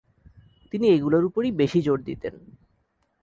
তিনি 0.73 0.85
এগুলাের 0.89 1.23
উপরই 1.25 1.51
বেশি 1.51 1.79
জোর 1.81 1.99
দিতেন। 2.03 2.33